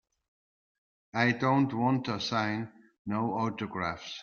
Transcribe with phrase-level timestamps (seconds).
[1.13, 2.71] I don't wanta sign
[3.05, 4.19] no autographs.